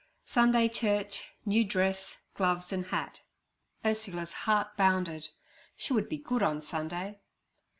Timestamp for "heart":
4.49-4.75